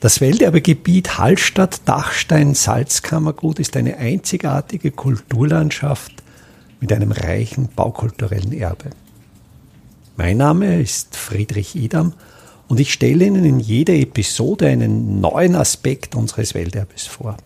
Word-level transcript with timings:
Das 0.00 0.20
Welterbegebiet 0.20 1.18
Hallstatt-Dachstein-Salzkammergut 1.18 3.58
ist 3.58 3.76
eine 3.76 3.96
einzigartige 3.96 4.92
Kulturlandschaft 4.92 6.12
mit 6.80 6.92
einem 6.92 7.10
reichen 7.10 7.68
baukulturellen 7.74 8.52
Erbe. 8.52 8.90
Mein 10.16 10.36
Name 10.36 10.80
ist 10.80 11.16
Friedrich 11.16 11.74
Idam 11.74 12.12
und 12.68 12.78
ich 12.78 12.92
stelle 12.92 13.24
Ihnen 13.24 13.44
in 13.44 13.58
jeder 13.58 13.94
Episode 13.94 14.68
einen 14.68 15.20
neuen 15.20 15.56
Aspekt 15.56 16.14
unseres 16.14 16.54
Welterbes 16.54 17.08
vor. 17.08 17.36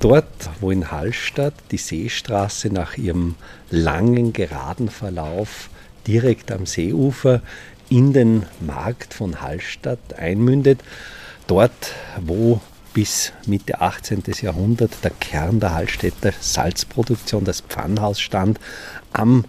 Dort, 0.00 0.50
wo 0.60 0.72
in 0.72 0.90
Hallstatt 0.90 1.54
die 1.70 1.78
Seestraße 1.78 2.70
nach 2.70 2.96
ihrem 2.96 3.36
langen, 3.70 4.32
geraden 4.32 4.88
Verlauf 4.88 5.70
direkt 6.08 6.50
am 6.50 6.66
Seeufer 6.66 7.40
in 7.90 8.14
den 8.14 8.46
Markt 8.60 9.12
von 9.12 9.42
Hallstatt 9.42 10.14
einmündet. 10.16 10.80
Dort, 11.46 11.92
wo 12.24 12.60
bis 12.94 13.32
Mitte 13.46 13.80
18. 13.80 14.22
Jahrhundert 14.40 14.92
der 15.04 15.10
Kern 15.10 15.60
der 15.60 15.74
Hallstätter 15.74 16.32
Salzproduktion, 16.40 17.44
das 17.44 17.60
Pfannhaus 17.60 18.20
stand, 18.20 18.58
am 19.12 19.44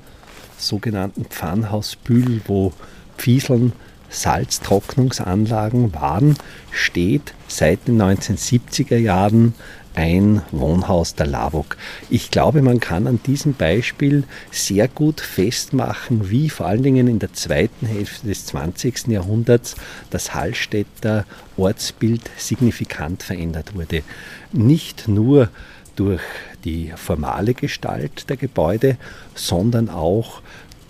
sogenannten 0.57 1.25
Pfannhausbühl, 1.25 2.41
wo 2.45 2.73
Pfieseln 3.17 3.73
Salztrocknungsanlagen 4.09 5.93
waren, 5.93 6.35
steht 6.71 7.33
seit 7.47 7.87
den 7.87 8.01
1970er 8.01 8.97
Jahren 8.97 9.53
ein 9.95 10.41
Wohnhaus 10.51 11.15
der 11.15 11.27
Lavok. 11.27 11.77
Ich 12.09 12.31
glaube, 12.31 12.61
man 12.61 12.79
kann 12.79 13.07
an 13.07 13.19
diesem 13.25 13.53
Beispiel 13.53 14.23
sehr 14.51 14.87
gut 14.87 15.21
festmachen, 15.21 16.29
wie 16.29 16.49
vor 16.49 16.67
allen 16.67 16.83
Dingen 16.83 17.07
in 17.07 17.19
der 17.19 17.33
zweiten 17.33 17.85
Hälfte 17.85 18.27
des 18.27 18.45
20. 18.47 19.07
Jahrhunderts 19.07 19.75
das 20.09 20.33
Hallstätter 20.33 21.25
Ortsbild 21.57 22.29
signifikant 22.37 23.23
verändert 23.23 23.75
wurde. 23.75 24.03
Nicht 24.51 25.07
nur 25.07 25.49
durch 25.95 26.21
die 26.63 26.93
formale 26.95 27.53
Gestalt 27.53 28.29
der 28.29 28.37
Gebäude, 28.37 28.97
sondern 29.35 29.89
auch 29.89 30.41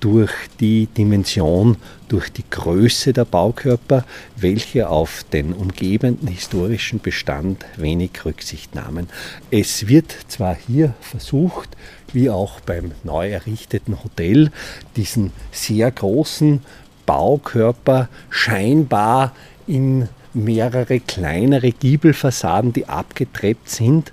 durch 0.02 0.32
die 0.60 0.88
Dimension, 0.88 1.78
durch 2.10 2.30
die 2.34 2.44
Größe 2.50 3.14
der 3.14 3.24
Baukörper, 3.24 4.04
welche 4.36 4.90
auf 4.90 5.24
den 5.32 5.54
umgebenden 5.54 6.28
historischen 6.28 7.00
Bestand 7.00 7.66
wenig 7.78 8.26
Rücksicht 8.26 8.76
nahmen. 8.76 9.08
Es 9.52 9.88
wird 9.88 10.14
zwar 10.28 10.56
hier 10.56 10.94
versucht, 11.00 11.70
wie 12.12 12.30
auch 12.30 12.60
beim 12.60 12.92
neu 13.04 13.30
errichteten 13.30 14.04
Hotel, 14.04 14.52
diesen 14.98 15.32
sehr 15.52 15.90
großen 15.92 16.62
Baukörper 17.06 18.10
scheinbar 18.30 19.34
in 19.68 20.10
mehrere 20.34 21.00
kleinere 21.00 21.72
Giebelfassaden, 21.72 22.74
die 22.74 22.88
abgetrebt 22.88 23.70
sind, 23.70 24.12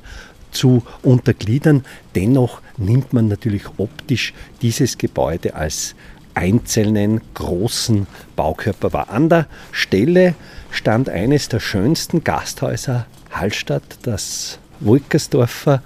zu 0.51 0.83
untergliedern. 1.03 1.85
Dennoch 2.15 2.61
nimmt 2.77 3.13
man 3.13 3.29
natürlich 3.29 3.65
optisch 3.79 4.35
dieses 4.63 4.99
Gebäude 4.99 5.55
als 5.55 5.95
einzelnen 6.35 7.21
großen 7.35 8.07
Baukörper 8.37 8.93
wahr. 8.93 9.11
An 9.11 9.29
der 9.29 9.47
Stelle 9.73 10.35
stand 10.71 11.09
eines 11.09 11.49
der 11.49 11.61
schönsten 11.61 12.23
Gasthäuser 12.23 13.07
Hallstatt, 13.31 13.99
das 14.03 14.59
Wolkersdorfer. 14.81 15.83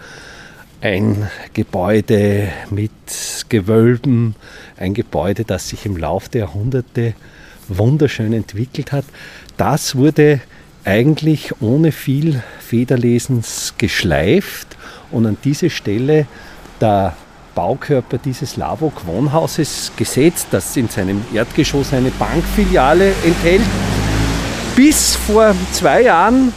Ein 0.81 1.31
Gebäude 1.55 2.49
mit 2.71 2.91
Gewölben, 3.49 4.35
ein 4.77 4.95
Gebäude, 4.95 5.45
das 5.45 5.69
sich 5.69 5.87
im 5.87 5.97
Laufe 5.97 6.29
der 6.29 6.43
Jahrhunderte 6.43 7.15
wunderschön 7.69 8.33
entwickelt 8.33 8.93
hat. 8.93 9.05
Das 9.57 9.95
wurde 9.95 10.41
eigentlich 10.85 11.61
ohne 11.61 11.93
viel 11.93 12.43
Federlesens 12.61 13.75
geschleift 13.79 14.77
und 15.11 15.27
an 15.27 15.37
diese 15.45 15.71
Stelle 15.71 16.27
der 16.81 17.17
Baukörper 17.55 18.19
dieses 18.19 18.57
Lavok 18.57 19.07
Wohnhauses 19.07 19.93
gesetzt, 19.97 20.49
das 20.51 20.77
in 20.77 20.89
seinem 20.89 21.23
Erdgeschoss 21.33 21.93
eine 21.93 22.11
Bankfiliale 22.11 23.13
enthält. 23.25 23.63
Bis 24.75 25.15
vor 25.15 25.55
zwei 25.73 26.03
Jahren 26.03 26.53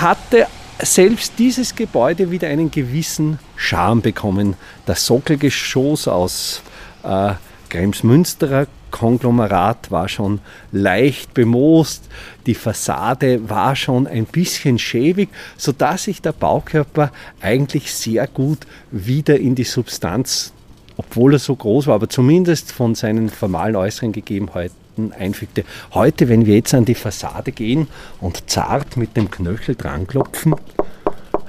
hatte 0.00 0.48
selbst 0.80 1.34
dieses 1.38 1.74
Gebäude 1.74 2.30
wieder 2.30 2.48
einen 2.48 2.70
gewissen 2.70 3.38
Charme 3.54 4.02
bekommen. 4.02 4.56
Das 4.86 5.06
Sockelgeschoss 5.06 6.08
aus 6.08 6.62
äh, 7.04 7.34
Kremsmünsterer 7.68 8.66
Konglomerat 8.94 9.90
war 9.90 10.08
schon 10.08 10.38
leicht 10.70 11.34
bemoost, 11.34 12.04
die 12.46 12.54
Fassade 12.54 13.50
war 13.50 13.74
schon 13.74 14.06
ein 14.06 14.24
bisschen 14.24 14.78
schäbig, 14.78 15.30
sodass 15.56 16.04
sich 16.04 16.22
der 16.22 16.30
Baukörper 16.30 17.10
eigentlich 17.40 17.92
sehr 17.92 18.28
gut 18.28 18.60
wieder 18.92 19.36
in 19.40 19.56
die 19.56 19.64
Substanz, 19.64 20.52
obwohl 20.96 21.32
er 21.32 21.38
so 21.40 21.56
groß 21.56 21.88
war, 21.88 21.96
aber 21.96 22.08
zumindest 22.08 22.70
von 22.70 22.94
seinen 22.94 23.30
formalen 23.30 23.74
äußeren 23.74 24.12
Gegebenheiten 24.12 25.12
einfügte. 25.18 25.64
Heute, 25.92 26.28
wenn 26.28 26.46
wir 26.46 26.54
jetzt 26.54 26.72
an 26.72 26.84
die 26.84 26.94
Fassade 26.94 27.50
gehen 27.50 27.88
und 28.20 28.48
zart 28.48 28.96
mit 28.96 29.16
dem 29.16 29.28
Knöchel 29.28 29.74
dran 29.74 30.06
klopfen, 30.06 30.54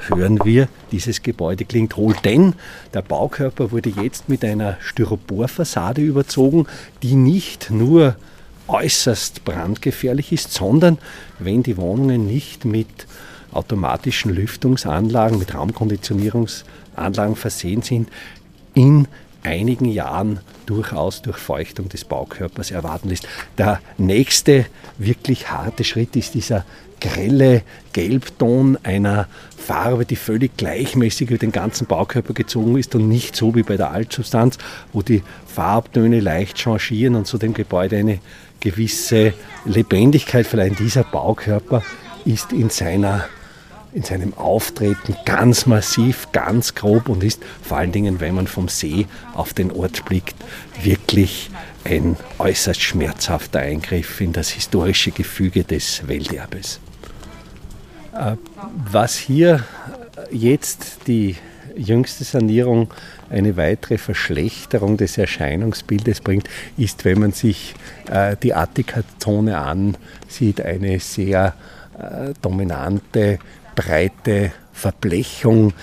hören 0.10 0.40
wir, 0.44 0.68
dieses 0.92 1.24
Gebäude 1.24 1.66
klingt 1.66 1.96
hohl, 1.96 2.16
denn 2.24 2.54
der 2.94 3.02
Baukörper 3.02 3.72
wurde 3.72 3.90
jetzt 3.90 4.30
mit 4.30 4.44
einer 4.44 4.78
Styroporfassade 4.82 6.02
überzogen, 6.02 6.68
die 7.04 7.16
nicht 7.16 7.72
nur 7.72 8.16
äußerst 8.68 9.46
brandgefährlich 9.46 10.32
ist, 10.32 10.54
sondern 10.54 10.98
wenn 11.40 11.64
die 11.64 11.78
Wohnungen 11.78 12.26
nicht 12.26 12.66
mit 12.66 13.08
automatischen 13.52 14.34
Lüftungsanlagen, 14.34 15.40
mit 15.40 15.54
Raumkonditionierungsanlagen 15.54 17.36
versehen 17.36 17.82
sind, 17.82 18.10
in 18.74 19.08
einigen 19.44 19.86
Jahren 19.86 20.40
durchaus 20.66 21.22
durch 21.22 21.38
Feuchtung 21.38 21.88
des 21.90 22.04
Baukörpers 22.04 22.72
erwarten 22.72 23.10
lässt. 23.10 23.28
Der 23.58 23.80
nächste 23.98 24.66
wirklich 24.98 25.50
harte 25.50 25.84
Schritt 25.84 26.16
ist 26.16 26.34
dieser 26.34 26.66
grelle 27.02 27.62
Gelbton 27.94 28.78
einer 28.84 29.28
Farbe, 29.58 30.06
die 30.06 30.16
völlig 30.16 30.58
gleichmäßig 30.58 31.30
über 31.30 31.38
den 31.38 31.52
ganzen 31.52 31.88
Baukörper 31.88 32.34
gezogen 32.34 32.78
ist 32.78 32.96
und 32.96 33.08
nicht 33.08 33.36
so 33.36 33.56
wie 33.56 33.64
bei 33.64 33.78
der 33.78 33.92
Altsubstanz, 33.92 34.58
wo 34.94 35.02
die 35.02 35.24
Farbtöne 35.48 36.20
leicht 36.20 36.58
changieren 36.58 37.16
und 37.16 37.28
so 37.28 37.38
dem 37.38 37.54
Gebäude 37.54 37.98
eine 37.98 38.20
gewisse 38.60 39.34
Lebendigkeit 39.66 40.48
verleihen. 40.48 40.76
Dieser 40.76 41.04
Baukörper 41.04 41.84
ist 42.26 42.54
in 42.54 42.70
seiner 42.70 43.26
in 43.96 44.04
seinem 44.04 44.34
Auftreten 44.34 45.16
ganz 45.24 45.66
massiv, 45.66 46.28
ganz 46.34 46.76
grob 46.76 47.08
und 47.08 47.24
ist 47.24 47.42
vor 47.62 47.78
allen 47.78 47.94
Dingen, 47.94 48.20
wenn 48.20 48.36
man 48.36 48.46
vom 48.46 48.68
See 48.68 49.08
auf 49.34 49.54
den 49.54 49.72
Ort 49.72 50.04
blickt, 50.04 50.36
wirklich 50.84 51.50
ein 51.86 52.18
äußerst 52.38 52.82
schmerzhafter 52.82 53.60
Eingriff 53.60 54.20
in 54.20 54.34
das 54.34 54.50
historische 54.50 55.12
Gefüge 55.12 55.64
des 55.64 56.08
Welterbes. 56.08 56.82
Äh, 58.14 58.36
was 58.92 59.16
hier 59.16 59.64
jetzt 60.30 61.08
die 61.08 61.38
jüngste 61.78 62.26
Sanierung 62.26 62.94
eine 63.30 63.56
weitere 63.56 63.98
Verschlechterung 63.98 64.98
des 64.98 65.18
Erscheinungsbildes 65.18 66.20
bringt, 66.20 66.50
ist, 66.76 67.06
wenn 67.06 67.20
man 67.20 67.32
sich 67.32 67.76
äh, 68.12 68.36
die 68.44 68.54
Attika-Zone 68.54 69.58
ansieht, 69.58 70.62
eine 70.62 71.00
sehr 71.00 71.54
äh, 71.98 72.34
dominante, 72.42 73.40
breite 73.76 74.52
Verblechung. 74.74 75.74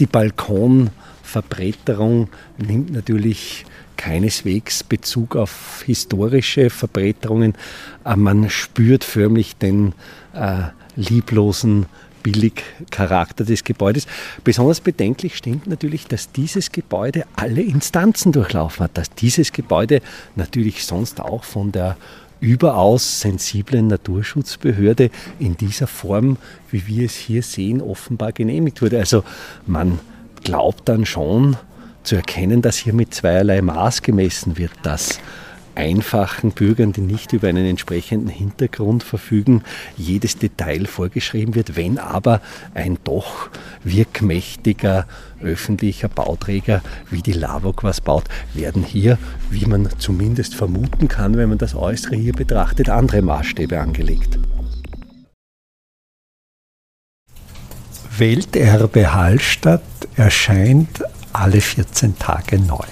Die 0.00 0.06
Balkonverbreterung 0.06 2.28
nimmt 2.58 2.92
natürlich 2.92 3.64
keineswegs 3.96 4.82
Bezug 4.82 5.36
auf 5.36 5.84
historische 5.86 6.70
Verbreterungen. 6.70 7.54
Man 8.16 8.50
spürt 8.50 9.04
förmlich 9.04 9.54
den 9.56 9.94
äh, 10.32 10.64
lieblosen 10.96 11.86
Billigcharakter 12.24 13.44
des 13.44 13.62
Gebäudes. 13.62 14.06
Besonders 14.42 14.80
bedenklich 14.80 15.36
stimmt 15.36 15.66
natürlich, 15.66 16.08
dass 16.08 16.32
dieses 16.32 16.72
Gebäude 16.72 17.24
alle 17.36 17.62
Instanzen 17.62 18.32
durchlaufen 18.32 18.84
hat, 18.84 18.98
dass 18.98 19.10
dieses 19.10 19.52
Gebäude 19.52 20.00
natürlich 20.34 20.84
sonst 20.84 21.20
auch 21.20 21.44
von 21.44 21.70
der 21.70 21.96
überaus 22.40 23.20
sensiblen 23.20 23.86
Naturschutzbehörde 23.86 25.10
in 25.38 25.56
dieser 25.56 25.86
Form, 25.86 26.36
wie 26.70 26.86
wir 26.86 27.06
es 27.06 27.14
hier 27.14 27.42
sehen, 27.42 27.80
offenbar 27.80 28.32
genehmigt 28.32 28.82
wurde. 28.82 28.98
Also 28.98 29.24
man 29.66 29.98
glaubt 30.42 30.88
dann 30.88 31.06
schon 31.06 31.56
zu 32.02 32.16
erkennen, 32.16 32.62
dass 32.62 32.76
hier 32.76 32.92
mit 32.92 33.14
zweierlei 33.14 33.62
Maß 33.62 34.02
gemessen 34.02 34.58
wird, 34.58 34.72
dass 34.82 35.18
einfachen 35.74 36.52
Bürgern, 36.52 36.92
die 36.92 37.00
nicht 37.00 37.32
über 37.32 37.48
einen 37.48 37.66
entsprechenden 37.66 38.28
Hintergrund 38.28 39.02
verfügen, 39.02 39.62
jedes 39.96 40.38
Detail 40.38 40.86
vorgeschrieben 40.86 41.54
wird. 41.54 41.76
Wenn 41.76 41.98
aber 41.98 42.40
ein 42.74 42.98
doch 43.04 43.50
wirkmächtiger 43.82 45.06
öffentlicher 45.42 46.08
Bauträger 46.08 46.82
wie 47.10 47.22
die 47.22 47.32
LAVOG 47.32 47.84
was 47.84 48.00
baut, 48.00 48.24
werden 48.54 48.82
hier, 48.82 49.18
wie 49.50 49.66
man 49.66 49.88
zumindest 49.98 50.54
vermuten 50.54 51.08
kann, 51.08 51.36
wenn 51.36 51.48
man 51.48 51.58
das 51.58 51.74
Äußere 51.74 52.16
hier 52.16 52.32
betrachtet, 52.32 52.88
andere 52.88 53.22
Maßstäbe 53.22 53.78
angelegt. 53.78 54.38
Welterbe 58.16 59.12
Hallstatt 59.12 59.82
erscheint 60.14 61.02
alle 61.32 61.60
14 61.60 62.16
Tage 62.16 62.60
neu. 62.60 62.86